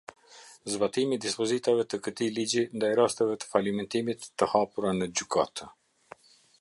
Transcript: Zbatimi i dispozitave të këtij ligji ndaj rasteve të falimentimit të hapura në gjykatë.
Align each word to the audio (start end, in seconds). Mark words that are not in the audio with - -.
Zbatimi 0.75 1.17
i 1.17 1.21
dispozitave 1.25 1.83
të 1.93 1.99
këtij 2.07 2.31
ligji 2.37 2.63
ndaj 2.79 2.91
rasteve 3.01 3.37
të 3.43 3.51
falimentimit 3.53 4.27
të 4.41 4.49
hapura 4.55 4.95
në 5.03 5.11
gjykatë. 5.13 5.69